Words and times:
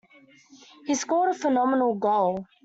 He 0.87 0.95
scored 0.95 1.29
a 1.29 1.33
phenomenal 1.37 1.93
goal. 1.93 2.47